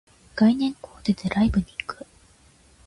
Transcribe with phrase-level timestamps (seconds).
[0.35, 2.07] 概念コーデでライブに行く